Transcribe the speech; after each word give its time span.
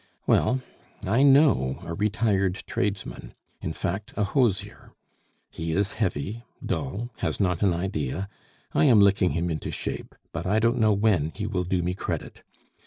Well, 0.25 0.61
I 1.05 1.21
know 1.21 1.77
a 1.85 1.93
retired 1.93 2.63
tradesman 2.65 3.35
in 3.61 3.71
fact, 3.71 4.13
a 4.17 4.23
hosier. 4.23 4.93
He 5.51 5.73
is 5.73 5.93
heavy, 5.93 6.43
dull, 6.65 7.11
has 7.17 7.39
not 7.39 7.61
an 7.61 7.71
idea, 7.71 8.27
I 8.73 8.85
am 8.85 8.99
licking 8.99 9.33
him 9.33 9.51
into 9.51 9.69
shape, 9.69 10.15
but 10.33 10.47
I 10.47 10.57
don't 10.57 10.79
know 10.79 10.93
when 10.93 11.31
he 11.35 11.45
will 11.45 11.65
do 11.65 11.83
me 11.83 11.93
credit. 11.93 12.41